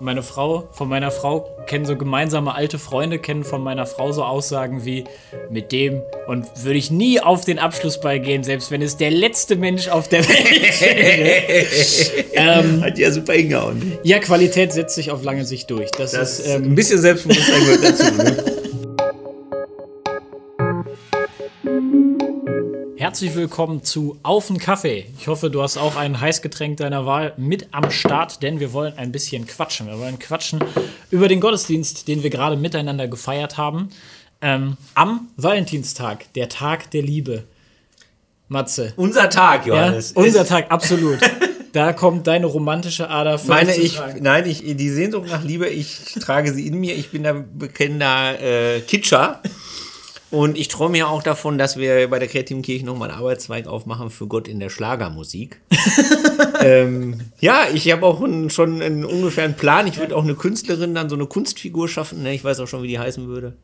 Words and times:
meine 0.00 0.22
Frau, 0.22 0.68
von 0.72 0.88
meiner 0.88 1.10
Frau 1.10 1.48
kennen 1.66 1.84
so 1.84 1.96
gemeinsame 1.96 2.54
alte 2.54 2.78
Freunde, 2.78 3.18
kennen 3.18 3.44
von 3.44 3.62
meiner 3.62 3.86
Frau 3.86 4.12
so 4.12 4.24
Aussagen 4.24 4.84
wie 4.84 5.04
mit 5.50 5.72
dem 5.72 6.02
und 6.26 6.46
würde 6.62 6.78
ich 6.78 6.90
nie 6.90 7.20
auf 7.20 7.44
den 7.44 7.58
Abschlussball 7.58 8.20
gehen, 8.20 8.44
selbst 8.44 8.70
wenn 8.70 8.82
es 8.82 8.96
der 8.96 9.10
letzte 9.10 9.56
Mensch 9.56 9.88
auf 9.88 10.08
der 10.08 10.24
Welt 10.28 10.80
wäre. 10.80 11.66
ähm, 12.32 12.82
Hat 12.82 12.98
ja 12.98 13.10
super 13.10 13.32
hingehauen. 13.32 13.98
Ja, 14.02 14.18
Qualität 14.18 14.72
setzt 14.72 14.94
sich 14.94 15.10
auf 15.10 15.24
lange 15.24 15.44
Sicht 15.44 15.70
durch. 15.70 15.90
Das, 15.92 16.12
das 16.12 16.40
ist 16.40 16.46
ähm, 16.46 16.64
ein 16.64 16.74
bisschen 16.74 16.98
Selbstbewusstsein 16.98 17.60
gehört 17.60 17.84
dazu. 17.84 18.14
Ne? 18.14 18.54
Herzlich 23.08 23.34
willkommen 23.34 23.82
zu 23.82 24.18
Auf 24.22 24.48
den 24.48 24.58
Kaffee. 24.58 25.06
Ich 25.18 25.28
hoffe, 25.28 25.48
du 25.48 25.62
hast 25.62 25.78
auch 25.78 25.96
ein 25.96 26.20
Heißgetränk 26.20 26.76
deiner 26.76 27.06
Wahl 27.06 27.32
mit 27.38 27.68
am 27.72 27.90
Start, 27.90 28.42
denn 28.42 28.60
wir 28.60 28.74
wollen 28.74 28.98
ein 28.98 29.12
bisschen 29.12 29.46
quatschen. 29.46 29.86
Wir 29.86 29.98
wollen 29.98 30.18
quatschen 30.18 30.62
über 31.10 31.26
den 31.26 31.40
Gottesdienst, 31.40 32.06
den 32.06 32.22
wir 32.22 32.28
gerade 32.28 32.58
miteinander 32.58 33.08
gefeiert 33.08 33.56
haben. 33.56 33.88
Ähm, 34.42 34.76
am 34.94 35.28
Valentinstag, 35.38 36.30
der 36.34 36.50
Tag 36.50 36.90
der 36.90 37.00
Liebe. 37.00 37.44
Matze. 38.48 38.92
Unser 38.96 39.30
Tag, 39.30 39.64
Johannes. 39.64 40.12
Ja, 40.14 40.22
unser 40.22 40.44
Tag, 40.44 40.70
absolut. 40.70 41.18
Da 41.72 41.92
kommt 41.92 42.26
deine 42.26 42.46
romantische 42.46 43.10
Ader 43.10 43.38
für 43.38 43.48
Meine 43.48 43.76
ich, 43.76 44.00
nein, 44.20 44.46
ich, 44.46 44.62
die 44.64 44.88
Sehnsucht 44.88 45.28
nach 45.28 45.44
Liebe, 45.44 45.68
ich 45.68 46.14
trage 46.18 46.52
sie 46.52 46.66
in 46.66 46.80
mir. 46.80 46.96
Ich 46.96 47.10
bin 47.10 47.24
der 47.24 47.34
bekennender 47.34 48.40
äh, 48.40 48.80
Kitscher. 48.80 49.42
Und 50.30 50.58
ich 50.58 50.68
träume 50.68 50.98
ja 50.98 51.06
auch 51.06 51.22
davon, 51.22 51.56
dass 51.56 51.78
wir 51.78 52.08
bei 52.08 52.18
der 52.18 52.28
Kreativen 52.28 52.62
Kirche 52.62 52.84
nochmal 52.84 53.10
einen 53.10 53.18
Arbeitszweig 53.18 53.66
aufmachen 53.66 54.10
für 54.10 54.26
Gott 54.26 54.46
in 54.46 54.60
der 54.60 54.68
Schlagermusik. 54.68 55.60
ähm, 56.60 57.20
ja, 57.40 57.66
ich 57.72 57.90
habe 57.90 58.04
auch 58.04 58.22
einen, 58.22 58.50
schon 58.50 58.82
einen 58.82 59.04
ungefähren 59.06 59.54
Plan. 59.54 59.86
Ich 59.86 59.98
würde 59.98 60.14
auch 60.14 60.24
eine 60.24 60.34
Künstlerin 60.34 60.94
dann 60.94 61.08
so 61.08 61.16
eine 61.16 61.26
Kunstfigur 61.26 61.88
schaffen. 61.88 62.22
Ne? 62.22 62.34
Ich 62.34 62.44
weiß 62.44 62.60
auch 62.60 62.66
schon, 62.66 62.82
wie 62.82 62.88
die 62.88 62.98
heißen 62.98 63.26
würde. 63.26 63.56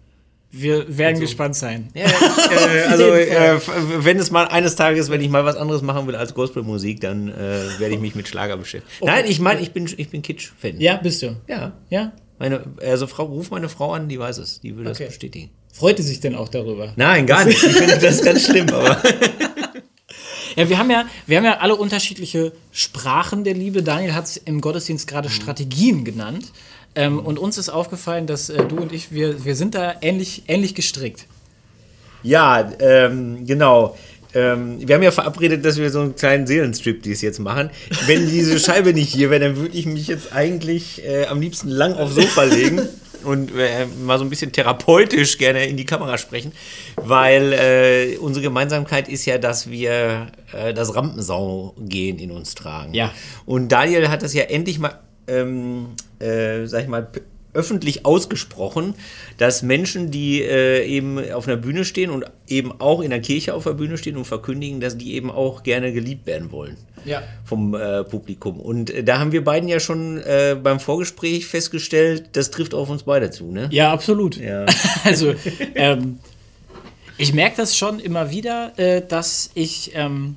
Wir 0.57 0.97
werden 0.97 1.17
also, 1.17 1.23
gespannt 1.23 1.57
sein. 1.57 1.89
Ja, 1.95 2.07
äh, 2.07 2.83
also, 2.89 3.05
äh, 3.13 3.61
wenn 3.99 4.19
es 4.19 4.31
mal 4.31 4.47
eines 4.47 4.77
Tages, 4.77 5.11
wenn 5.11 5.21
ich 5.21 5.29
mal 5.29 5.45
was 5.45 5.57
anderes 5.57 5.83
machen 5.83 6.07
will 6.07 6.15
als 6.15 6.33
Gospelmusik, 6.33 7.01
dann 7.01 7.29
äh, 7.29 7.79
werde 7.79 7.95
ich 7.95 8.01
mich 8.01 8.15
mit 8.15 8.29
Schlager 8.29 8.57
beschäftigen. 8.57 8.95
Okay. 9.01 9.11
Nein, 9.11 9.25
ich 9.29 9.41
meine, 9.41 9.61
ich 9.61 9.73
bin, 9.73 9.93
ich 9.97 10.11
bin 10.11 10.23
Kitsch-Fan. 10.23 10.81
Ja, 10.81 10.97
bist 10.97 11.23
du? 11.23 11.37
Ja. 11.49 11.73
Ja. 11.91 12.13
Meine, 12.39 12.63
also 12.81 13.09
Frau, 13.09 13.25
ruf 13.25 13.51
meine 13.51 13.69
Frau 13.69 13.93
an, 13.93 14.09
die 14.09 14.19
weiß 14.19 14.39
es, 14.39 14.61
die 14.61 14.77
will 14.77 14.87
okay. 14.87 15.05
das 15.05 15.09
bestätigen. 15.09 15.51
Freut 15.75 15.97
sie 15.97 16.05
sich 16.05 16.21
denn 16.21 16.37
auch 16.37 16.49
darüber? 16.49 16.93
Nein, 16.95 17.27
gar 17.27 17.45
nicht. 17.45 17.61
Ich 17.61 17.73
finde 17.73 17.99
das 17.99 18.23
ganz 18.23 18.47
schlimm, 18.47 18.69
aber. 18.71 19.03
Ja, 20.57 20.69
wir 20.69 20.79
haben 20.79 20.89
ja, 20.89 21.05
wir 21.27 21.37
haben 21.37 21.45
ja 21.45 21.59
alle 21.59 21.75
unterschiedliche 21.75 22.53
Sprachen 22.71 23.43
der 23.43 23.55
Liebe. 23.55 23.83
Daniel 23.83 24.15
hat 24.15 24.27
es 24.27 24.37
im 24.37 24.61
Gottesdienst 24.61 25.09
gerade 25.09 25.29
mhm. 25.29 25.33
Strategien 25.33 26.05
genannt. 26.05 26.53
Ähm, 26.95 27.19
und 27.19 27.41
uns 27.41 27.59
ist 27.59 27.71
aufgefallen, 27.71 28.29
dass 28.29 28.51
äh, 28.51 28.65
du 28.65 28.77
und 28.77 28.93
ich, 28.93 29.11
wir, 29.11 29.45
wir 29.45 29.57
sind 29.57 29.75
da 29.75 29.97
ähnlich, 30.01 30.45
ähnlich 30.47 30.77
gestrickt. 30.77 31.27
Ja, 32.23 32.71
ähm, 32.79 33.45
genau. 33.45 33.97
Ähm, 34.33 34.79
wir 34.87 34.95
haben 34.95 35.03
ja 35.03 35.11
verabredet, 35.11 35.65
dass 35.65 35.77
wir 35.77 35.91
so 35.91 36.03
einen 36.03 36.15
kleinen 36.15 36.47
Seelenstrip 36.47 37.03
dies 37.03 37.21
jetzt 37.21 37.41
machen. 37.41 37.71
Wenn 38.07 38.29
diese 38.29 38.61
Scheibe 38.61 38.95
nicht 38.95 39.13
hier 39.13 39.31
wäre, 39.31 39.41
dann 39.41 39.57
würde 39.57 39.77
ich 39.77 39.87
mich 39.87 40.07
jetzt 40.07 40.33
eigentlich 40.33 41.05
äh, 41.05 41.27
am 41.27 41.41
liebsten 41.41 41.69
lang 41.69 41.95
aufs 41.95 42.15
Sofa 42.15 42.45
legen 42.45 42.81
und 43.25 43.51
äh, 43.57 43.87
mal 44.05 44.19
so 44.19 44.25
ein 44.25 44.31
bisschen 44.31 44.53
therapeutisch 44.53 45.39
gerne 45.39 45.67
in 45.67 45.77
die 45.77 45.85
Kamera 45.85 46.19
sprechen, 46.19 46.53
weil 46.97 47.53
äh, 47.53 48.17
unsere 48.19 48.43
Gemeinsamkeit 48.43 49.09
ist 49.09 49.25
ja, 49.27 49.39
dass 49.39 49.71
wir 49.71 50.29
äh, 50.53 50.75
das 50.75 50.95
Rampensau-Gehen 50.95 52.19
in 52.19 52.31
uns 52.31 52.55
tragen. 52.55 52.95
Ja. 52.95 53.13
Und 53.47 53.69
Daniel 53.69 54.09
hat 54.09 54.23
das 54.23 54.35
ja 54.35 54.45
endlich 54.45 54.79
mal, 54.79 54.99
ähm, 55.27 55.89
äh, 56.19 56.67
sag 56.67 56.83
ich 56.83 56.89
mal, 56.89 57.09
öffentlich 57.55 58.05
ausgesprochen, 58.05 58.95
dass 59.39 59.63
Menschen, 59.63 60.11
die 60.11 60.43
äh, 60.43 60.85
eben 60.85 61.19
auf 61.33 61.49
einer 61.49 61.57
Bühne 61.57 61.85
stehen 61.85 62.11
und 62.11 62.25
eben 62.47 62.73
auch 62.81 63.01
in 63.01 63.11
der 63.11 63.21
Kirche 63.21 63.55
auf 63.55 63.65
der 63.65 63.73
Bühne 63.73 63.97
stehen 63.97 64.17
und 64.17 64.27
verkündigen, 64.27 64.81
dass 64.81 64.99
die 64.99 65.15
eben 65.15 65.31
auch 65.31 65.63
gerne 65.63 65.93
geliebt 65.93 66.27
werden 66.27 66.53
wollen 66.53 66.77
ja. 67.05 67.23
vom 67.45 67.75
äh, 67.75 68.05
Publikum. 68.05 68.61
Und 68.61 68.91
äh, 68.91 69.05
da 69.05 69.19
haben 69.19 69.33
wir 69.33 69.45
beiden 69.45 69.69
ja 69.69 69.81
schon 69.81 70.19
äh, 70.19 70.57
beim 70.61 70.81
Vorgespräch 70.81 71.47
festgestellt, 71.47 72.31
das 72.33 72.51
trifft 72.51 72.75
auf 72.75 72.91
uns 72.91 73.05
beide 73.05 73.31
zu, 73.31 73.51
ne? 73.51 73.69
Ja, 73.71 73.93
absolut. 73.93 74.37
Ja. 74.37 74.67
also, 75.05 75.35
ähm, 75.75 76.19
ich 77.17 77.33
merke 77.33 77.57
das 77.59 77.77
schon 77.77 78.01
immer 78.01 78.31
wieder, 78.31 78.73
äh, 78.77 79.03
dass 79.07 79.51
ich, 79.55 79.93
ähm, 79.95 80.37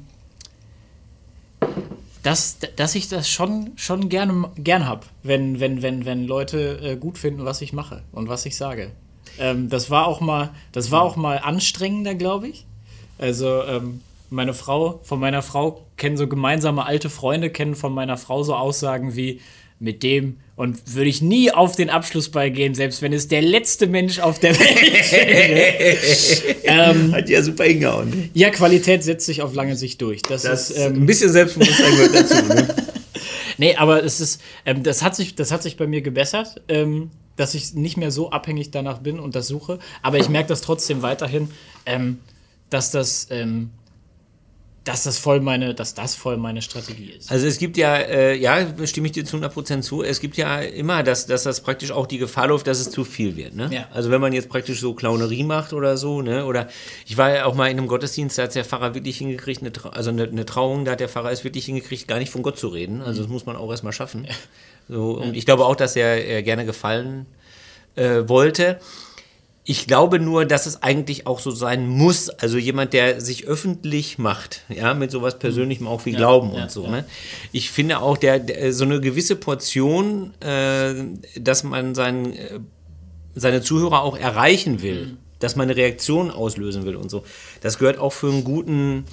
dass, 2.27 2.57
dass 2.75 2.93
ich 2.95 3.07
das 3.07 3.29
schon, 3.29 3.71
schon 3.77 4.09
gerne 4.09 4.49
gern 4.57 4.85
habe, 4.85 5.05
wenn, 5.23 5.61
wenn, 5.61 5.81
wenn, 5.81 6.03
wenn 6.03 6.27
Leute 6.27 6.77
äh, 6.83 6.97
gut 6.97 7.17
finden, 7.17 7.45
was 7.45 7.61
ich 7.61 7.71
mache 7.71 8.03
und 8.11 8.27
was 8.27 8.45
ich 8.45 8.57
sage. 8.57 8.91
Ähm, 9.39 9.69
das 9.69 9.89
war 9.89 10.07
auch 10.07 10.19
mal, 10.19 10.49
das 10.73 10.91
war 10.91 11.03
auch 11.03 11.15
mal 11.15 11.37
anstrengender, 11.37 12.15
glaube 12.15 12.49
ich. 12.49 12.65
Also, 13.17 13.63
ähm, 13.63 14.01
meine 14.29 14.53
Frau, 14.53 14.99
von 15.03 15.21
meiner 15.21 15.41
Frau 15.41 15.85
kennen 15.95 16.17
so 16.17 16.27
gemeinsame 16.27 16.85
alte 16.85 17.09
Freunde, 17.09 17.49
kennen 17.49 17.75
von 17.75 17.93
meiner 17.93 18.17
Frau 18.17 18.43
so 18.43 18.55
Aussagen 18.55 19.15
wie 19.15 19.39
mit 19.79 20.03
dem 20.03 20.41
und 20.57 20.95
würde 20.95 21.07
ich 21.07 21.21
nie 21.21 21.51
auf 21.51 21.75
den 21.75 21.91
Abschlussball 21.91 22.49
gehen, 22.49 22.73
selbst 22.73 23.03
wenn 23.03 23.13
es 23.13 23.27
der 23.27 23.43
letzte 23.43 23.85
Mensch 23.85 24.19
auf 24.19 24.39
der 24.39 24.55
Welt 24.59 25.11
wäre. 25.11 26.57
ähm, 26.63 27.13
Hat 27.13 27.29
ja 27.29 27.43
super 27.43 27.63
hingehauen. 27.63 28.31
Ja, 28.33 28.49
Qualität 28.49 29.03
setzt 29.03 29.27
sich 29.27 29.43
auf 29.43 29.53
lange 29.53 29.75
Sicht 29.77 30.01
durch. 30.01 30.23
Das, 30.23 30.41
das 30.41 30.71
ist 30.71 30.77
ähm, 30.77 31.03
ein 31.03 31.05
bisschen 31.05 31.31
Selbstbewusstsein 31.31 31.91
gehört 31.91 32.15
dazu. 32.15 32.43
Ne? 32.43 32.67
nee, 33.57 33.75
aber 33.75 34.03
es 34.03 34.19
ist, 34.19 34.41
ähm, 34.65 34.81
das, 34.81 35.03
hat 35.03 35.15
sich, 35.15 35.35
das 35.35 35.51
hat 35.51 35.61
sich 35.61 35.77
bei 35.77 35.85
mir 35.85 36.01
gebessert, 36.01 36.59
ähm, 36.67 37.11
dass 37.35 37.53
ich 37.53 37.75
nicht 37.75 37.97
mehr 37.97 38.09
so 38.09 38.31
abhängig 38.31 38.71
danach 38.71 38.97
bin 38.97 39.19
und 39.19 39.35
das 39.35 39.47
suche. 39.47 39.77
Aber 40.01 40.17
ich 40.17 40.27
merke 40.27 40.49
das 40.49 40.61
trotzdem 40.61 41.03
weiterhin, 41.03 41.51
ähm, 41.85 42.17
dass 42.71 42.89
das 42.89 43.27
ähm, 43.29 43.69
dass 44.87 45.03
das 45.03 45.17
voll 45.17 45.41
meine, 45.41 45.73
dass 45.73 45.93
das 45.93 46.15
voll 46.15 46.37
meine 46.37 46.61
Strategie 46.61 47.11
ist. 47.17 47.29
Also 47.29 47.45
es 47.45 47.57
gibt 47.57 47.75
ja, 47.75 47.97
äh, 47.97 48.35
ja, 48.35 48.65
stimme 48.85 49.07
ich 49.07 49.11
dir 49.11 49.25
zu 49.25 49.37
100% 49.37 49.81
zu, 49.81 50.01
es 50.01 50.21
gibt 50.21 50.37
ja 50.37 50.59
immer, 50.59 51.03
dass, 51.03 51.25
dass 51.25 51.43
das 51.43 51.59
praktisch 51.61 51.91
auch 51.91 52.07
die 52.07 52.17
Gefahr 52.17 52.47
läuft, 52.47 52.67
dass 52.67 52.79
es 52.79 52.89
zu 52.89 53.03
viel 53.03 53.35
wird. 53.35 53.53
Ne? 53.53 53.69
Ja. 53.71 53.87
Also 53.91 54.11
wenn 54.11 54.21
man 54.21 54.31
jetzt 54.31 54.47
praktisch 54.47 54.79
so 54.79 54.93
Clownerie 54.93 55.43
macht 55.43 55.73
oder 55.73 55.97
so, 55.97 56.21
ne? 56.21 56.45
oder 56.45 56.69
ich 57.05 57.17
war 57.17 57.31
ja 57.31 57.45
auch 57.45 57.53
mal 57.53 57.69
in 57.69 57.77
einem 57.77 57.87
Gottesdienst, 57.87 58.37
da 58.37 58.43
hat 58.43 58.55
der 58.55 58.63
Pfarrer 58.63 58.95
wirklich 58.95 59.17
hingekriegt, 59.17 59.61
eine, 59.61 59.71
also 59.93 60.09
eine, 60.09 60.23
eine, 60.23 60.45
Trauung, 60.45 60.85
da 60.85 60.93
hat 60.93 61.01
der 61.01 61.09
Pfarrer 61.09 61.31
es 61.31 61.43
wirklich 61.43 61.65
hingekriegt, 61.65 62.07
gar 62.07 62.19
nicht 62.19 62.31
von 62.31 62.41
Gott 62.41 62.57
zu 62.57 62.69
reden. 62.69 63.01
Also 63.01 63.21
das 63.21 63.29
muss 63.29 63.45
man 63.45 63.57
auch 63.57 63.69
erstmal 63.69 63.93
schaffen. 63.93 64.23
Ja. 64.23 64.31
So, 64.87 65.17
und 65.17 65.29
ja. 65.29 65.33
ich 65.33 65.45
glaube 65.45 65.65
auch, 65.65 65.75
dass 65.75 65.97
er, 65.97 66.25
er 66.25 66.43
gerne 66.43 66.65
gefallen 66.65 67.25
äh, 67.95 68.21
wollte. 68.27 68.79
Ich 69.69 69.85
glaube 69.85 70.17
nur, 70.21 70.45
dass 70.45 70.65
es 70.65 70.81
eigentlich 70.81 71.27
auch 71.27 71.41
so 71.41 71.51
sein 71.51 71.89
muss. 71.89 72.29
Also 72.29 72.57
jemand, 72.57 72.93
der 72.93 73.19
sich 73.19 73.47
öffentlich 73.47 74.17
macht, 74.17 74.61
ja, 74.69 74.93
mit 74.93 75.11
sowas 75.11 75.39
Persönlichem 75.39 75.87
auch 75.87 76.05
wie 76.05 76.11
ja, 76.11 76.19
Glauben 76.19 76.53
ja, 76.53 76.63
und 76.63 76.71
so. 76.71 76.85
Ja. 76.85 76.91
Ne? 76.91 77.05
Ich 77.51 77.69
finde 77.69 77.99
auch, 77.99 78.15
der, 78.15 78.39
der, 78.39 78.71
so 78.71 78.85
eine 78.85 79.01
gewisse 79.01 79.35
Portion, 79.35 80.33
äh, 80.39 80.93
dass 81.37 81.65
man 81.65 81.95
sein, 81.95 82.31
äh, 82.31 82.59
seine 83.35 83.61
Zuhörer 83.61 84.03
auch 84.03 84.17
erreichen 84.17 84.81
will, 84.81 85.05
mhm. 85.05 85.17
dass 85.39 85.57
man 85.57 85.69
eine 85.69 85.75
Reaktion 85.75 86.31
auslösen 86.31 86.85
will 86.85 86.95
und 86.95 87.11
so. 87.11 87.25
Das 87.59 87.77
gehört 87.77 87.97
auch 87.97 88.13
für 88.13 88.31
einen 88.31 88.45
guten 88.45 89.03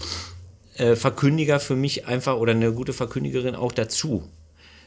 äh, 0.77 0.95
Verkündiger 0.95 1.59
für 1.59 1.75
mich 1.75 2.07
einfach 2.07 2.37
oder 2.37 2.53
eine 2.53 2.73
gute 2.73 2.93
Verkündigerin 2.93 3.57
auch 3.57 3.73
dazu. 3.73 4.23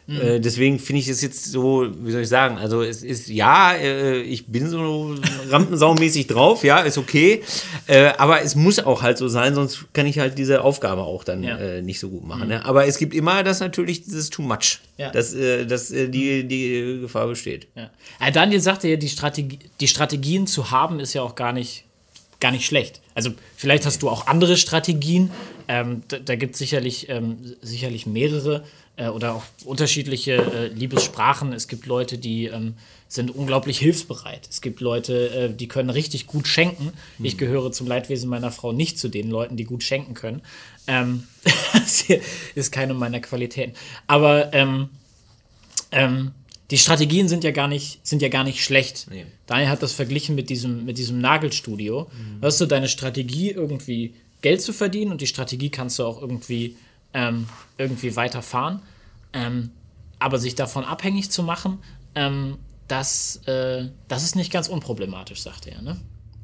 Mhm. 0.08 0.22
Äh, 0.22 0.40
deswegen 0.40 0.80
finde 0.80 1.02
ich 1.02 1.10
es 1.10 1.22
jetzt 1.22 1.52
so, 1.52 1.86
wie 2.00 2.12
soll 2.12 2.22
ich 2.22 2.30
sagen, 2.30 2.58
also 2.58 2.82
es 2.82 3.04
ist, 3.04 3.28
ja, 3.28 3.74
äh, 3.74 4.22
ich 4.22 4.48
bin 4.48 4.70
so 4.70 5.16
rampensaumäßig 5.50 6.28
drauf, 6.28 6.64
ja, 6.64 6.80
ist 6.80 6.98
okay, 6.98 7.44
äh, 7.88 8.14
aber 8.18 8.42
es 8.42 8.56
muss 8.56 8.80
auch 8.80 9.02
halt 9.02 9.18
so 9.18 9.28
sein, 9.28 9.54
sonst 9.54 9.94
kann 9.94 10.06
ich 10.06 10.18
halt 10.18 10.38
diese 10.38 10.64
Aufgabe 10.64 11.02
auch 11.02 11.26
dann 11.26 11.44
ja. 11.44 11.58
Äh, 11.58 11.82
nicht 11.82 12.00
so 12.00 12.10
gut 12.10 12.26
machen. 12.26 12.44
Mhm. 12.44 12.50
Ne? 12.50 12.66
Aber 12.66 12.88
es 12.88 12.98
gibt 12.98 13.14
immer 13.14 13.44
das 13.44 13.60
natürlich, 13.60 14.04
dieses 14.04 14.30
Too 14.30 14.44
Much, 14.44 14.80
ja. 14.98 15.12
dass, 15.12 15.34
äh, 15.34 15.66
dass 15.66 15.92
äh, 15.92 16.08
die, 16.08 16.48
die 16.48 17.00
Gefahr 17.02 17.28
besteht. 17.28 17.68
Ja. 17.76 17.90
Daniel 18.32 18.62
sagte 18.62 18.88
ja, 18.88 18.96
die, 18.96 19.10
Strategie, 19.10 19.60
die 19.82 19.88
Strategien 19.90 20.48
zu 20.48 20.72
haben 20.72 21.02
ist 21.02 21.14
ja 21.14 21.22
auch 21.22 21.36
gar 21.36 21.52
nicht, 21.52 21.84
gar 22.40 22.52
nicht 22.52 22.66
schlecht. 22.66 23.02
Also 23.16 23.32
vielleicht 23.56 23.86
hast 23.86 24.02
du 24.04 24.10
auch 24.10 24.28
andere 24.28 24.58
Strategien, 24.58 25.32
ähm, 25.68 26.04
da, 26.08 26.20
da 26.20 26.36
gibt 26.36 26.54
es 26.54 26.60
sicherlich, 26.60 27.10
ähm, 27.10 27.56
sicherlich 27.62 28.06
mehrere 28.06 28.64
äh, 28.96 29.08
oder 29.08 29.36
auch 29.36 29.44
unterschiedliche 29.66 30.36
äh, 30.36 30.68
Liebessprachen. 30.68 31.54
Es 31.54 31.68
gibt 31.68 31.86
Leute, 31.86 32.18
die 32.18 32.46
ähm, 32.46 32.76
sind 33.08 33.32
unglaublich 33.34 33.80
hilfsbereit. 33.80 34.48
Es 34.50 34.62
gibt 34.62 34.82
Leute, 34.82 35.30
äh, 35.30 35.54
die 35.54 35.68
können 35.68 35.90
richtig 35.90 36.28
gut 36.28 36.48
schenken. 36.48 36.92
Mhm. 37.18 37.26
Ich 37.26 37.38
gehöre 37.38 37.72
zum 37.72 37.88
Leidwesen 37.88 38.30
meiner 38.30 38.52
Frau 38.52 38.72
nicht 38.72 39.00
zu 39.00 39.08
den 39.08 39.30
Leuten, 39.30 39.58
die 39.58 39.64
gut 39.64 39.84
schenken 39.84 40.14
können. 40.14 40.42
Ähm, 40.88 41.24
das 41.74 42.06
ist 42.56 42.72
keine 42.72 42.94
meiner 42.94 43.20
Qualitäten. 43.20 43.74
Aber 44.08 44.54
ähm, 44.54 44.90
ähm, 45.92 46.32
die 46.72 46.78
Strategien 46.78 47.28
sind 47.28 47.44
ja 47.44 47.52
gar 47.52 47.68
nicht, 47.68 48.06
sind 48.06 48.22
ja 48.22 48.30
gar 48.30 48.44
nicht 48.44 48.64
schlecht. 48.64 49.08
Nee. 49.10 49.26
Daniel 49.46 49.70
hat 49.70 49.82
das 49.82 49.94
verglichen 49.94 50.36
mit 50.36 50.50
diesem, 50.50 50.86
mit 50.86 50.98
diesem 50.98 51.20
Nagelstudio. 51.20 52.10
Mhm. 52.12 52.42
Hast 52.42 52.60
du 52.60 52.66
deine 52.66 52.90
Strategie 52.90 53.52
irgendwie 53.52 54.16
Geld 54.42 54.62
zu 54.62 54.74
verdienen 54.74 55.12
und 55.12 55.22
die 55.22 55.28
Strategie 55.28 55.70
kannst 55.70 55.98
du 56.00 56.06
auch 56.06 56.22
irgendwie 56.22 56.76
ähm, 57.14 57.48
irgendwie 57.78 58.16
weiterfahren. 58.16 58.82
Ähm, 59.34 59.72
aber 60.20 60.40
sich 60.40 60.56
davon 60.56 60.84
abhängig 60.84 61.30
zu 61.30 61.44
machen, 61.44 61.80
ähm, 62.16 62.58
das, 62.88 63.38
äh, 63.46 63.90
das 64.08 64.24
ist 64.24 64.36
nicht 64.36 64.52
ganz 64.52 64.68
unproblematisch, 64.68 65.42
sagte 65.42 65.72
er. 65.72 65.82
Ne? 65.82 65.98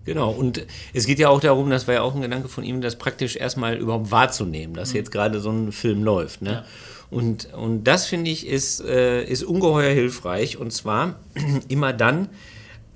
Genau, 0.05 0.31
und 0.31 0.65
es 0.93 1.05
geht 1.05 1.19
ja 1.19 1.29
auch 1.29 1.39
darum, 1.39 1.69
das 1.69 1.87
war 1.87 1.95
ja 1.95 2.01
auch 2.01 2.13
ein 2.13 2.21
Gedanke 2.21 2.49
von 2.49 2.63
ihm, 2.63 2.81
das 2.81 2.97
praktisch 2.97 3.35
erstmal 3.35 3.77
überhaupt 3.77 4.11
wahrzunehmen, 4.11 4.75
dass 4.75 4.89
mhm. 4.89 4.97
jetzt 4.97 5.11
gerade 5.11 5.39
so 5.39 5.49
ein 5.49 5.71
Film 5.71 6.03
läuft. 6.03 6.41
Ne? 6.41 6.51
Ja. 6.51 6.65
Und, 7.09 7.53
und 7.53 7.83
das 7.85 8.07
finde 8.07 8.31
ich 8.31 8.47
ist, 8.47 8.81
äh, 8.81 9.23
ist 9.23 9.43
ungeheuer 9.43 9.93
hilfreich 9.93 10.57
und 10.57 10.71
zwar 10.71 11.15
immer 11.69 11.93
dann, 11.93 12.29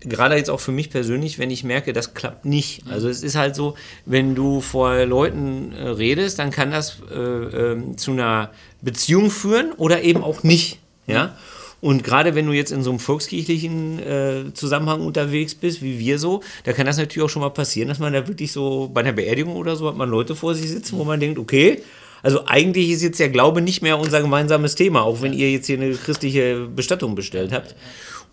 gerade 0.01 0.36
jetzt 0.36 0.50
auch 0.50 0.59
für 0.59 0.71
mich 0.71 0.89
persönlich, 0.89 1.39
wenn 1.39 1.51
ich 1.51 1.63
merke, 1.63 1.94
das 1.94 2.13
klappt 2.13 2.45
nicht. 2.45 2.86
Mhm. 2.86 2.92
Also 2.92 3.10
es 3.10 3.24
ist 3.24 3.36
halt 3.36 3.56
so, 3.56 3.75
wenn 4.06 4.36
du 4.36 4.62
vor 4.62 5.06
Leuten 5.06 5.74
äh, 5.74 5.88
redest, 5.88 6.39
dann 6.39 6.51
kann 6.51 6.71
das 6.71 6.98
äh, 7.12 7.18
äh, 7.18 7.95
zu 7.95 8.12
einer 8.12 8.51
Beziehung 8.81 9.30
führen 9.30 9.71
oder 9.74 10.01
eben 10.01 10.24
auch 10.24 10.44
nicht. 10.44 10.80
Ja. 11.06 11.36
Und 11.79 12.03
gerade 12.03 12.33
wenn 12.35 12.47
du 12.47 12.53
jetzt 12.53 12.71
in 12.71 12.81
so 12.81 12.89
einem 12.89 13.00
volkskirchlichen 13.00 14.00
äh, 14.00 14.53
Zusammenhang 14.53 15.01
unterwegs 15.06 15.53
bist, 15.53 15.81
wie 15.81 16.00
wir 16.00 16.18
so, 16.18 16.41
da 16.63 16.74
kann 16.74 16.88
das 16.88 16.97
natürlich 16.97 17.24
auch 17.24 17.29
schon 17.29 17.44
mal 17.44 17.50
passieren, 17.50 17.88
dass 17.88 18.00
man 18.00 18.13
da 18.13 18.27
wirklich 18.27 18.51
so 18.51 18.89
bei 18.91 19.01
einer 19.01 19.13
Beerdigung 19.13 19.56
oder 19.56 19.75
so 19.75 19.88
hat 19.88 19.95
man 19.95 20.09
Leute 20.09 20.35
vor 20.35 20.56
sich 20.56 20.69
sitzen, 20.69 20.97
wo 20.97 21.03
man 21.03 21.19
denkt, 21.19 21.38
okay, 21.38 21.81
also 22.24 22.45
eigentlich 22.47 22.89
ist 22.89 23.03
jetzt 23.03 23.19
der 23.19 23.29
Glaube 23.29 23.62
nicht 23.62 23.81
mehr 23.81 24.00
unser 24.00 24.21
gemeinsames 24.21 24.75
Thema, 24.75 25.03
auch 25.03 25.21
wenn 25.21 25.33
ihr 25.33 25.51
jetzt 25.51 25.68
hier 25.68 25.77
eine 25.77 25.91
christliche 25.94 26.68
Bestattung 26.68 27.13
bestellt 27.13 27.51
habt. 27.51 27.75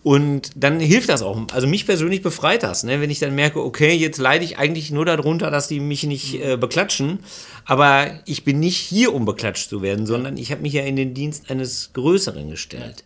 Und 0.01 0.51
dann 0.55 0.79
hilft 0.79 1.09
das 1.09 1.23
auch. 1.23 1.39
Also 1.51 1.65
mich 1.65 1.87
persönlich 1.87 2.21
befreit 2.21 2.61
das, 2.61 2.83
ne? 2.83 3.01
wenn 3.01 3.09
ich 3.09 3.17
dann 3.17 3.33
merke, 3.33 3.63
okay, 3.63 3.91
jetzt 3.91 4.19
leide 4.19 4.45
ich 4.45 4.59
eigentlich 4.59 4.91
nur 4.91 5.05
darunter, 5.05 5.49
dass 5.49 5.67
die 5.67 5.79
mich 5.79 6.03
nicht 6.03 6.43
äh, 6.43 6.57
beklatschen. 6.57 7.19
Aber 7.65 8.11
ich 8.25 8.43
bin 8.43 8.59
nicht 8.59 8.77
hier, 8.77 9.13
um 9.15 9.25
beklatscht 9.25 9.67
zu 9.67 9.81
werden, 9.81 10.05
sondern 10.05 10.37
ich 10.37 10.51
habe 10.51 10.61
mich 10.61 10.73
ja 10.73 10.83
in 10.83 10.95
den 10.95 11.15
Dienst 11.15 11.49
eines 11.49 11.91
Größeren 11.93 12.51
gestellt. 12.51 13.03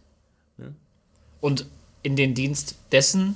Und 1.42 1.66
in 2.04 2.16
den 2.16 2.34
Dienst 2.34 2.76
dessen, 2.92 3.36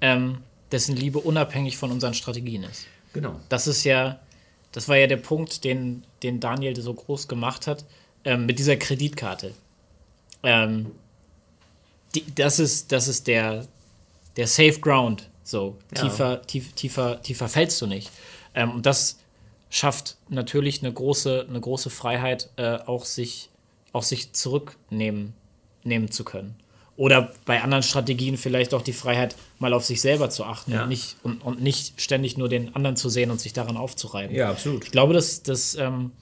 ähm, 0.00 0.38
dessen 0.70 0.96
Liebe 0.96 1.18
unabhängig 1.18 1.76
von 1.76 1.90
unseren 1.90 2.14
Strategien 2.14 2.64
ist. 2.64 2.86
Genau. 3.12 3.38
Das 3.48 3.66
ist 3.66 3.84
ja, 3.84 4.20
das 4.72 4.88
war 4.88 4.96
ja 4.96 5.06
der 5.06 5.18
Punkt, 5.18 5.64
den, 5.64 6.04
den 6.22 6.40
Daniel 6.40 6.80
so 6.80 6.94
groß 6.94 7.28
gemacht 7.28 7.66
hat, 7.66 7.84
ähm, 8.24 8.46
mit 8.46 8.58
dieser 8.58 8.76
Kreditkarte. 8.76 9.54
Ähm, 10.42 10.92
die, 12.14 12.24
das 12.34 12.58
ist, 12.58 12.92
das 12.92 13.08
ist 13.08 13.26
der, 13.26 13.66
der 14.36 14.46
Safe 14.46 14.78
Ground. 14.80 15.28
So, 15.44 15.76
ja. 15.94 16.02
tiefer, 16.02 16.42
tief, 16.42 16.72
tiefer, 16.72 17.20
tiefer 17.22 17.48
fällst 17.48 17.80
du 17.82 17.86
nicht. 17.86 18.10
Ähm, 18.54 18.70
und 18.72 18.86
das 18.86 19.18
schafft 19.70 20.16
natürlich 20.28 20.82
eine 20.82 20.92
große, 20.92 21.46
eine 21.48 21.60
große 21.60 21.90
Freiheit, 21.90 22.50
äh, 22.56 22.76
auch, 22.86 23.04
sich, 23.04 23.50
auch 23.92 24.02
sich 24.02 24.32
zurücknehmen 24.32 25.34
nehmen 25.84 26.10
zu 26.10 26.24
können. 26.24 26.54
Oder 27.02 27.32
bei 27.46 27.60
anderen 27.60 27.82
Strategien 27.82 28.36
vielleicht 28.36 28.72
auch 28.74 28.82
die 28.82 28.92
Freiheit, 28.92 29.34
mal 29.58 29.72
auf 29.72 29.84
sich 29.84 30.00
selber 30.00 30.30
zu 30.30 30.44
achten 30.44 30.70
ja. 30.70 30.84
und, 30.84 30.88
nicht, 30.88 31.16
und, 31.24 31.42
und 31.42 31.60
nicht 31.60 32.00
ständig 32.00 32.38
nur 32.38 32.48
den 32.48 32.76
anderen 32.76 32.94
zu 32.94 33.08
sehen 33.08 33.32
und 33.32 33.40
sich 33.40 33.52
daran 33.52 33.76
aufzureiben. 33.76 34.36
Ja, 34.36 34.50
absolut. 34.50 34.84
Ich 34.84 34.92
glaube, 34.92 35.12
dass, 35.12 35.42
dass 35.42 35.74
ähm, 35.74 36.12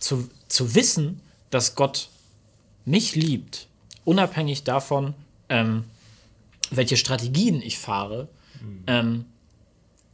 zu, 0.00 0.28
zu 0.48 0.74
wissen, 0.74 1.20
dass 1.50 1.76
Gott 1.76 2.08
mich 2.84 3.14
liebt, 3.14 3.68
unabhängig 4.04 4.64
davon, 4.64 5.14
ähm, 5.48 5.84
welche 6.72 6.96
Strategien 6.96 7.62
ich 7.62 7.78
fahre, 7.78 8.26
mhm. 8.60 8.82
ähm, 8.88 9.24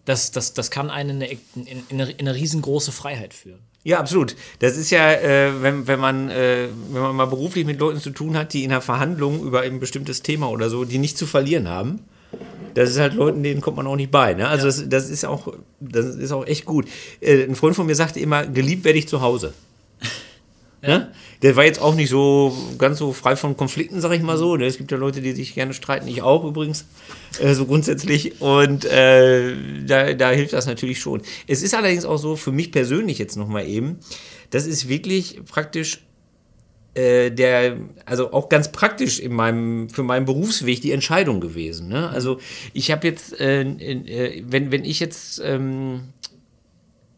das, 0.04 0.32
das, 0.32 0.54
das 0.54 0.70
kann 0.70 0.90
einen 0.90 1.20
in 1.20 1.37
eine, 1.90 2.10
in 2.10 2.28
eine 2.28 2.34
riesengroße 2.34 2.93
Freiheit 2.93 3.34
führen. 3.34 3.60
Ja, 3.84 3.99
absolut. 3.99 4.37
Das 4.60 4.76
ist 4.76 4.90
ja, 4.90 5.12
äh, 5.12 5.60
wenn, 5.60 5.87
wenn, 5.88 5.99
man, 5.99 6.28
äh, 6.31 6.69
wenn 6.90 7.02
man 7.02 7.16
mal 7.16 7.26
beruflich 7.26 7.66
mit 7.66 7.81
Leuten 7.81 8.00
zu 8.00 8.10
tun 8.10 8.37
hat, 8.37 8.52
die 8.52 8.64
in 8.64 8.70
einer 8.70 8.81
Verhandlung 8.81 9.43
über 9.43 9.62
ein 9.62 9.81
bestimmtes 9.81 10.22
Thema 10.22 10.50
oder 10.50 10.70
so, 10.70 10.84
die 10.84 10.99
nicht 10.99 11.19
zu 11.19 11.26
verlieren 11.26 11.69
haben. 11.69 12.00
Das 12.75 12.90
ist 12.90 12.99
halt 12.99 13.14
Leuten, 13.14 13.43
denen 13.43 13.60
kommt 13.60 13.76
man 13.76 13.87
auch 13.87 13.96
nicht 13.96 14.10
bei. 14.10 14.34
Ne? 14.34 14.49
Also 14.49 14.66
ja. 14.66 14.69
das, 14.69 14.88
das, 14.88 15.10
ist 15.10 15.25
auch, 15.25 15.52
das 15.81 16.06
ist 16.06 16.32
auch 16.32 16.46
echt 16.46 16.64
gut. 16.64 16.87
Äh, 17.20 17.44
ein 17.44 17.56
Freund 17.56 17.75
von 17.75 17.87
mir 17.87 17.94
sagte 17.94 18.20
immer, 18.20 18.46
geliebt 18.46 18.84
werde 18.84 18.99
ich 18.99 19.08
zu 19.08 19.20
Hause. 19.20 19.52
Ne? 20.82 21.12
Der 21.43 21.55
war 21.55 21.64
jetzt 21.64 21.81
auch 21.81 21.94
nicht 21.94 22.11
so 22.11 22.56
ganz 22.76 22.99
so 22.99 23.12
frei 23.12 23.37
von 23.37 23.56
Konflikten, 23.56 24.00
sag 24.00 24.12
ich 24.12 24.23
mal 24.23 24.37
so. 24.37 24.56
Ne? 24.56 24.67
Es 24.67 24.79
gibt 24.79 24.90
ja 24.90 24.99
Leute, 24.99 25.20
die 25.20 25.31
sich 25.31 25.55
gerne 25.55 25.75
streiten, 25.75 26.08
ich 26.08 26.23
auch 26.23 26.44
übrigens, 26.44 26.87
äh, 27.40 27.55
so 27.55 27.67
grundsätzlich. 27.67 28.40
Und 28.40 28.84
äh, 28.84 29.55
da, 29.87 30.12
da 30.14 30.31
hilft 30.31 30.52
das 30.55 30.67
natürlich 30.67 30.99
schon. 30.99 31.23
Es 31.46 31.62
ist 31.62 31.75
allerdings 31.75 32.05
auch 32.05 32.17
so, 32.17 32.34
für 32.34 32.50
mich 32.50 32.73
persönlich 32.73 33.19
jetzt 33.19 33.37
nochmal 33.37 33.67
eben, 33.69 34.00
das 34.50 34.67
ist 34.67 34.88
wirklich 34.88 35.40
praktisch 35.49 36.00
äh, 36.94 37.31
der, 37.31 37.78
also 38.05 38.32
auch 38.32 38.49
ganz 38.49 38.73
praktisch 38.73 39.20
in 39.20 39.32
meinem, 39.32 39.88
für 39.88 40.02
meinen 40.02 40.26
Berufsweg 40.26 40.82
die 40.82 40.90
Entscheidung 40.90 41.40
gewesen. 41.40 41.88
Ne? 41.88 42.11
Also 42.11 42.38
ich 42.75 42.90
habe 42.90 43.06
jetzt, 43.06 43.40
äh, 43.40 43.62
äh, 43.62 44.43
wenn, 44.46 44.73
wenn 44.73 44.85
ich 44.85 44.99
jetzt 44.99 45.40
ähm, 45.44 46.08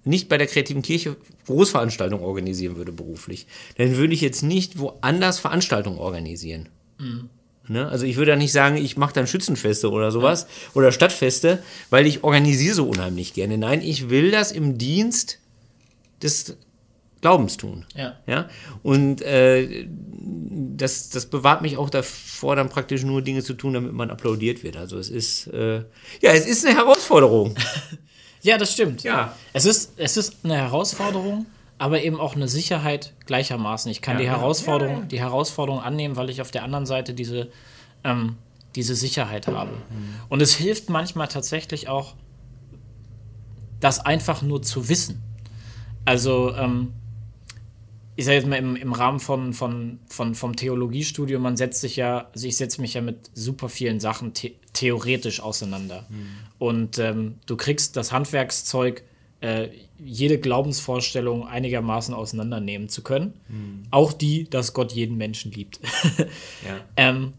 nicht 0.04 0.28
bei 0.28 0.38
der 0.38 0.46
kreativen 0.46 0.82
Kirche 0.82 1.16
Großveranstaltungen 1.46 2.24
organisieren 2.24 2.76
würde 2.76 2.92
beruflich, 2.92 3.46
dann 3.76 3.96
würde 3.96 4.14
ich 4.14 4.20
jetzt 4.20 4.42
nicht 4.42 4.78
woanders 4.78 5.38
Veranstaltungen 5.38 5.98
organisieren. 5.98 6.68
Mhm. 6.98 7.28
Ne? 7.66 7.88
Also 7.88 8.04
ich 8.04 8.16
würde 8.16 8.32
ja 8.32 8.36
nicht 8.36 8.52
sagen, 8.52 8.76
ich 8.76 8.96
mache 8.96 9.14
dann 9.14 9.26
Schützenfeste 9.26 9.90
oder 9.90 10.10
sowas 10.10 10.42
ja. 10.42 10.70
oder 10.74 10.92
Stadtfeste, 10.92 11.62
weil 11.88 12.06
ich 12.06 12.22
organisiere 12.22 12.74
so 12.74 12.88
unheimlich 12.88 13.32
gerne. 13.32 13.56
Nein, 13.56 13.80
ich 13.80 14.10
will 14.10 14.30
das 14.30 14.52
im 14.52 14.76
Dienst 14.76 15.38
des 16.22 16.56
Glaubens 17.22 17.56
tun. 17.56 17.86
Ja. 17.96 18.18
ja? 18.26 18.50
Und 18.82 19.22
äh, 19.22 19.86
das, 19.88 21.08
das 21.08 21.24
bewahrt 21.24 21.62
mich 21.62 21.78
auch 21.78 21.88
davor, 21.88 22.54
dann 22.54 22.68
praktisch 22.68 23.02
nur 23.02 23.22
Dinge 23.22 23.42
zu 23.42 23.54
tun, 23.54 23.72
damit 23.72 23.94
man 23.94 24.10
applaudiert 24.10 24.62
wird. 24.62 24.76
Also 24.76 24.98
es 24.98 25.08
ist, 25.08 25.46
äh, 25.46 25.76
ja, 26.20 26.32
es 26.32 26.46
ist 26.46 26.66
eine 26.66 26.76
Herausforderung. 26.76 27.54
Ja, 28.44 28.58
das 28.58 28.72
stimmt. 28.72 29.02
Ja. 29.02 29.34
Es 29.54 29.64
ist, 29.64 29.94
es 29.96 30.18
ist 30.18 30.44
eine 30.44 30.56
Herausforderung, 30.56 31.46
aber 31.78 32.02
eben 32.02 32.20
auch 32.20 32.36
eine 32.36 32.46
Sicherheit 32.46 33.14
gleichermaßen. 33.24 33.90
Ich 33.90 34.02
kann 34.02 34.16
ja, 34.16 34.20
die, 34.20 34.28
Herausforderung, 34.28 35.00
ja, 35.00 35.06
die 35.06 35.18
Herausforderung 35.18 35.80
annehmen, 35.80 36.14
weil 36.16 36.28
ich 36.28 36.42
auf 36.42 36.50
der 36.50 36.62
anderen 36.62 36.84
Seite 36.84 37.14
diese, 37.14 37.48
ähm, 38.04 38.36
diese 38.76 38.94
Sicherheit 38.94 39.46
habe. 39.46 39.72
Mhm. 39.72 40.14
Und 40.28 40.42
es 40.42 40.54
hilft 40.54 40.90
manchmal 40.90 41.28
tatsächlich 41.28 41.88
auch, 41.88 42.14
das 43.80 43.98
einfach 43.98 44.42
nur 44.42 44.62
zu 44.62 44.90
wissen. 44.90 45.22
Also, 46.04 46.54
ähm, 46.54 46.92
ich 48.16 48.24
sage 48.24 48.36
jetzt 48.36 48.46
mal 48.46 48.56
im, 48.56 48.76
im 48.76 48.92
Rahmen 48.92 49.18
von, 49.20 49.52
von, 49.52 49.98
von, 50.06 50.34
vom 50.34 50.54
Theologiestudium, 50.54 51.42
man 51.42 51.56
setzt 51.56 51.80
sich 51.80 51.96
ja, 51.96 52.28
also 52.32 52.46
ich 52.46 52.56
setze 52.56 52.80
mich 52.80 52.94
ja 52.94 53.00
mit 53.00 53.30
super 53.34 53.68
vielen 53.68 54.00
Sachen 54.00 54.32
the 54.34 54.56
theoretisch 54.72 55.40
auseinander. 55.40 56.06
Mhm. 56.08 56.26
Und 56.58 56.98
ähm, 56.98 57.36
du 57.46 57.56
kriegst 57.56 57.96
das 57.96 58.12
Handwerkszeug, 58.12 59.02
äh, 59.40 59.68
jede 59.98 60.38
Glaubensvorstellung 60.38 61.46
einigermaßen 61.46 62.14
auseinandernehmen 62.14 62.88
zu 62.88 63.02
können. 63.02 63.34
Mhm. 63.48 63.82
Auch 63.90 64.12
die, 64.12 64.48
dass 64.48 64.74
Gott 64.74 64.92
jeden 64.92 65.16
Menschen 65.16 65.52
liebt. 65.52 65.80
ja. 66.18 66.80
ähm, 66.96 67.32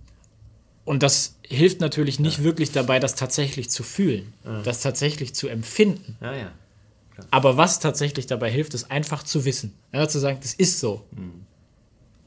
und 0.84 1.04
das 1.04 1.38
hilft 1.42 1.82
natürlich 1.82 2.20
nicht 2.20 2.40
ja. 2.40 2.44
wirklich 2.44 2.72
dabei, 2.72 3.00
das 3.00 3.16
tatsächlich 3.16 3.70
zu 3.70 3.82
fühlen, 3.82 4.34
ja. 4.44 4.62
das 4.62 4.82
tatsächlich 4.82 5.34
zu 5.34 5.48
empfinden. 5.48 6.18
Ja, 6.22 6.36
ja. 6.36 6.52
Aber 7.32 7.58
was 7.58 7.80
tatsächlich 7.80 8.28
dabei 8.28 8.52
hilft, 8.52 8.74
ist 8.74 8.92
einfach 8.92 9.24
zu 9.24 9.46
wissen. 9.46 9.74
Ja, 9.94 10.08
zu 10.08 10.20
sagen, 10.20 10.40
das 10.42 10.54
ist 10.54 10.80
so. 10.80 11.04
Mhm. 11.12 11.46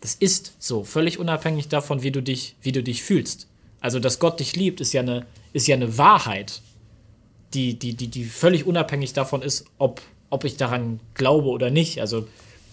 Das 0.00 0.14
ist 0.14 0.54
so, 0.58 0.84
völlig 0.84 1.18
unabhängig 1.18 1.68
davon, 1.68 2.02
wie 2.02 2.12
du 2.12 2.22
dich, 2.22 2.56
wie 2.62 2.72
du 2.72 2.82
dich 2.82 3.02
fühlst. 3.02 3.48
Also, 3.80 4.00
dass 4.00 4.18
Gott 4.18 4.40
dich 4.40 4.54
liebt, 4.56 4.80
ist 4.80 4.92
ja 4.92 5.02
eine, 5.02 5.26
ist 5.52 5.66
ja 5.66 5.76
eine 5.76 5.98
Wahrheit, 5.98 6.62
die, 7.54 7.78
die, 7.78 7.94
die, 7.94 8.08
die 8.08 8.24
völlig 8.24 8.66
unabhängig 8.66 9.12
davon 9.12 9.42
ist, 9.42 9.64
ob, 9.78 10.00
ob 10.30 10.44
ich 10.44 10.56
daran 10.56 11.00
glaube 11.14 11.48
oder 11.48 11.70
nicht. 11.70 12.00
Also, 12.00 12.28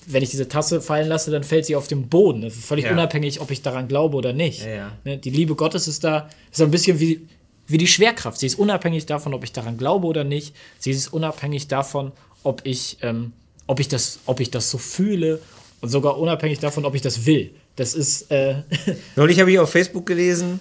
wenn 0.07 0.22
ich 0.22 0.29
diese 0.29 0.48
Tasse 0.48 0.81
fallen 0.81 1.07
lasse, 1.07 1.31
dann 1.31 1.43
fällt 1.43 1.65
sie 1.65 1.75
auf 1.75 1.88
den 1.88 2.10
Boden. 2.10 2.41
Das 2.41 2.55
ist 2.55 2.65
völlig 2.65 2.86
ja. 2.86 2.91
unabhängig, 2.91 3.41
ob 3.41 3.50
ich 3.50 3.62
daran 3.62 3.88
glaube 3.88 4.17
oder 4.17 4.34
nicht. 4.34 4.62
Ja, 4.62 4.69
ja. 4.69 4.91
Ne, 5.03 5.17
die 5.17 5.31
Liebe 5.31 5.55
Gottes 5.55 5.88
ist 5.88 6.03
da, 6.03 6.29
ist 6.51 6.62
ein 6.62 6.72
bisschen 6.72 7.00
wie, 7.00 7.27
wie 7.67 7.77
die 7.77 7.88
Schwerkraft. 7.88 8.39
Sie 8.39 8.48
ist 8.48 8.60
unabhängig 8.60 9.05
davon, 9.05 9.34
ob 9.34 9.43
ich 9.43 9.51
daran 9.51 9.77
glaube 9.77 10.07
oder 10.07 10.24
nicht. 10.24 10.55
Sie 10.79 10.91
ist 10.91 11.12
unabhängig 11.12 11.67
davon, 11.67 12.12
ob 12.43 12.62
ich, 12.63 12.98
ähm, 13.01 13.34
ob 13.67 13.79
ich, 13.79 13.88
das, 13.88 14.19
ob 14.25 14.39
ich 14.39 14.51
das 14.51 14.69
so 14.69 14.77
fühle 14.77 15.39
und 15.81 15.89
sogar 15.89 16.17
unabhängig 16.17 16.60
davon, 16.60 16.86
ob 16.86 16.95
ich 16.95 17.01
das 17.01 17.25
will. 17.25 17.51
Das 17.75 17.93
ist. 17.93 18.31
Äh 18.31 18.63
Neulich 19.15 19.39
habe 19.39 19.51
ich 19.51 19.60
auf 19.60 19.69
Facebook 19.69 20.05
gelesen, 20.05 20.60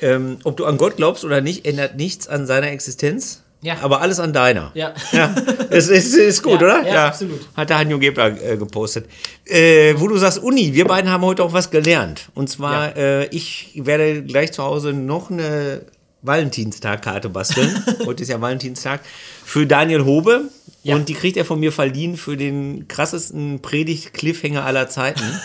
ähm, 0.00 0.38
ob 0.44 0.56
du 0.56 0.64
an 0.64 0.76
Gott 0.76 0.96
glaubst 0.96 1.24
oder 1.24 1.40
nicht, 1.40 1.66
ändert 1.66 1.96
nichts 1.96 2.28
an 2.28 2.46
seiner 2.46 2.70
Existenz. 2.70 3.42
Ja. 3.62 3.78
Aber 3.80 4.00
alles 4.00 4.20
an 4.20 4.32
deiner. 4.32 4.70
Ja. 4.74 4.94
ja. 5.12 5.34
Es 5.70 5.88
ist, 5.88 6.14
ist 6.14 6.42
gut, 6.42 6.60
ja, 6.60 6.66
oder? 6.66 6.86
Ja, 6.86 6.94
ja, 6.94 7.06
absolut. 7.08 7.40
Hat 7.56 7.70
der 7.70 7.78
Hanjo 7.78 7.98
Gebler 7.98 8.40
äh, 8.40 8.56
gepostet. 8.56 9.06
Äh, 9.44 9.94
wo 9.96 10.06
du 10.06 10.16
sagst, 10.18 10.38
Uni, 10.38 10.74
wir 10.74 10.84
beiden 10.84 11.10
haben 11.10 11.24
heute 11.24 11.42
auch 11.42 11.52
was 11.52 11.70
gelernt. 11.70 12.28
Und 12.34 12.48
zwar, 12.48 12.96
äh, 12.96 13.26
ich 13.28 13.72
werde 13.74 14.22
gleich 14.22 14.52
zu 14.52 14.62
Hause 14.62 14.92
noch 14.92 15.30
eine 15.30 15.82
Valentinstag-Karte 16.26 17.28
basteln. 17.28 17.84
Heute 18.06 18.22
ist 18.22 18.28
ja 18.28 18.40
Valentinstag. 18.40 19.00
Für 19.44 19.66
Daniel 19.66 20.04
Hobe. 20.04 20.50
Ja. 20.82 20.94
Und 20.94 21.08
die 21.08 21.14
kriegt 21.14 21.36
er 21.36 21.44
von 21.44 21.58
mir 21.58 21.72
verliehen 21.72 22.16
für 22.16 22.36
den 22.36 22.86
krassesten 22.88 23.60
Predigt-Cliffhanger 23.60 24.64
aller 24.64 24.88
Zeiten. 24.88 25.24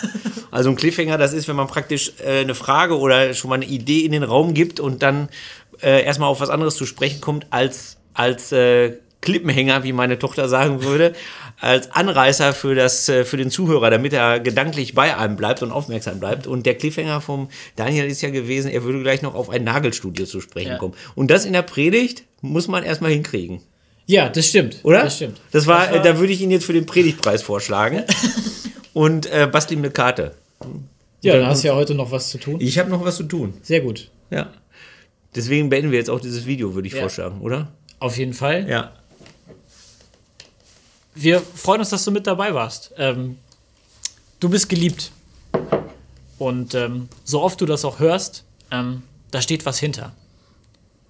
Also 0.53 0.69
ein 0.69 0.75
Cliffhanger, 0.75 1.17
das 1.17 1.31
ist, 1.31 1.47
wenn 1.47 1.55
man 1.55 1.67
praktisch 1.67 2.11
äh, 2.25 2.41
eine 2.41 2.55
Frage 2.55 2.99
oder 2.99 3.33
schon 3.33 3.47
mal 3.47 3.55
eine 3.55 3.63
Idee 3.63 4.01
in 4.01 4.11
den 4.11 4.23
Raum 4.23 4.53
gibt 4.53 4.81
und 4.81 5.01
dann 5.01 5.29
äh, 5.81 6.03
erstmal 6.03 6.27
auf 6.27 6.41
was 6.41 6.49
anderes 6.49 6.75
zu 6.75 6.85
sprechen 6.85 7.21
kommt 7.21 7.47
als, 7.51 7.95
als 8.13 8.51
äh, 8.51 8.97
Klippenhänger, 9.21 9.83
wie 9.83 9.93
meine 9.93 10.17
Tochter 10.19 10.49
sagen 10.49 10.83
würde, 10.83 11.13
als 11.59 11.91
Anreißer 11.91 12.53
für, 12.53 12.73
das, 12.75 13.07
äh, 13.07 13.23
für 13.23 13.37
den 13.37 13.51
Zuhörer, 13.51 13.89
damit 13.91 14.13
er 14.13 14.39
gedanklich 14.39 14.95
bei 14.95 15.15
einem 15.15 15.35
bleibt 15.35 15.61
und 15.61 15.71
aufmerksam 15.71 16.19
bleibt. 16.19 16.47
Und 16.47 16.65
der 16.65 16.75
Cliffhanger 16.75 17.21
vom 17.21 17.49
Daniel 17.75 18.05
ist 18.05 18.21
ja 18.21 18.29
gewesen, 18.31 18.71
er 18.71 18.83
würde 18.83 19.01
gleich 19.01 19.21
noch 19.21 19.35
auf 19.35 19.49
ein 19.49 19.63
Nagelstudio 19.63 20.25
zu 20.25 20.41
sprechen 20.41 20.71
Ja. 20.71 20.77
kommen. 20.77 20.95
Und 21.15 21.29
das 21.31 21.45
in 21.45 21.53
der 21.53 21.61
Predigt 21.61 22.23
muss 22.41 22.67
man 22.67 22.83
erstmal 22.83 23.11
hinkriegen. 23.11 23.61
Ja, 24.07 24.27
das 24.29 24.47
stimmt. 24.47 24.79
Oder? 24.83 25.03
Das 25.03 25.15
stimmt. 25.17 25.39
Das 25.51 25.67
war, 25.67 25.93
Äh, 25.93 26.01
da 26.01 26.17
würde 26.17 26.33
ich 26.33 26.41
ihn 26.41 26.49
jetzt 26.51 26.65
für 26.65 26.73
den 26.73 26.85
Predigtpreis 26.87 27.43
vorschlagen. 27.43 28.03
und 28.93 29.27
äh, 29.31 29.47
bastel 29.49 29.77
ihm 29.77 29.83
eine 29.83 29.91
Karte. 29.91 30.33
Ja, 31.21 31.37
dann 31.37 31.45
hast 31.45 31.63
du 31.63 31.67
ja 31.67 31.75
heute 31.75 31.93
noch 31.93 32.11
was 32.11 32.29
zu 32.29 32.39
tun. 32.39 32.57
Ich 32.59 32.79
habe 32.79 32.89
noch 32.89 33.05
was 33.05 33.17
zu 33.17 33.23
tun. 33.23 33.53
Sehr 33.61 33.81
gut. 33.81 34.09
Ja. 34.31 34.51
Deswegen 35.35 35.69
beenden 35.69 35.91
wir 35.91 35.99
jetzt 35.99 36.09
auch 36.09 36.19
dieses 36.19 36.45
Video, 36.47 36.73
würde 36.73 36.87
ich 36.87 36.95
Ja. 36.95 37.01
vorschlagen, 37.01 37.39
oder? 37.41 37.71
Auf 37.99 38.17
jeden 38.17 38.33
Fall. 38.33 38.67
Ja. 38.67 38.93
Wir 41.13 41.41
freuen 41.41 41.81
uns, 41.81 41.89
dass 41.89 42.03
du 42.05 42.11
mit 42.11 42.25
dabei 42.27 42.53
warst. 42.53 42.93
Ähm, 42.97 43.37
du 44.39 44.49
bist 44.49 44.69
geliebt. 44.69 45.11
Und 46.37 46.73
ähm, 46.73 47.09
so 47.23 47.41
oft 47.41 47.61
du 47.61 47.65
das 47.65 47.85
auch 47.85 47.99
hörst, 47.99 48.43
ähm, 48.71 49.03
da 49.29 49.41
steht 49.41 49.65
was 49.65 49.77
hinter. 49.77 50.13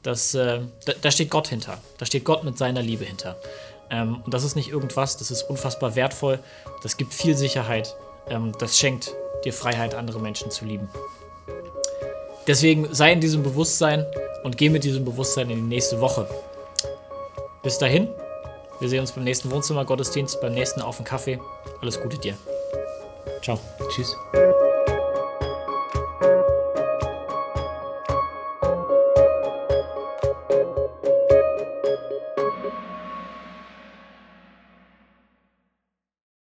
Das, 0.03 0.33
äh, 0.33 0.61
da, 0.85 0.93
da 1.01 1.11
steht 1.11 1.29
Gott 1.29 1.47
hinter. 1.47 1.77
Da 1.97 2.05
steht 2.05 2.25
Gott 2.25 2.43
mit 2.43 2.57
seiner 2.57 2.81
Liebe 2.81 3.05
hinter. 3.05 3.37
Ähm, 3.89 4.21
und 4.25 4.33
das 4.33 4.43
ist 4.43 4.55
nicht 4.55 4.69
irgendwas, 4.69 5.17
das 5.17 5.31
ist 5.31 5.43
unfassbar 5.43 5.95
wertvoll. 5.95 6.39
Das 6.81 6.97
gibt 6.97 7.13
viel 7.13 7.37
Sicherheit. 7.37 7.95
Ähm, 8.29 8.53
das 8.59 8.77
schenkt 8.77 9.13
dir 9.45 9.53
Freiheit, 9.53 9.95
andere 9.95 10.19
Menschen 10.19 10.49
zu 10.51 10.65
lieben. 10.65 10.89
Deswegen 12.47 12.93
sei 12.93 13.13
in 13.13 13.21
diesem 13.21 13.43
Bewusstsein 13.43 14.05
und 14.43 14.57
geh 14.57 14.69
mit 14.69 14.83
diesem 14.83 15.05
Bewusstsein 15.05 15.49
in 15.49 15.57
die 15.57 15.75
nächste 15.75 16.01
Woche. 16.01 16.27
Bis 17.61 17.77
dahin, 17.77 18.07
wir 18.81 18.89
sehen 18.89 19.01
uns 19.01 19.11
beim 19.11 19.23
nächsten 19.23 19.51
Wohnzimmer-Gottesdienst, 19.51 20.41
beim 20.41 20.53
nächsten 20.53 20.81
Auf 20.81 20.97
den 20.97 21.05
Kaffee. 21.05 21.39
Alles 21.81 22.01
Gute 22.01 22.17
dir. 22.17 22.35
Ciao. 23.41 23.59
Tschüss. 23.89 24.15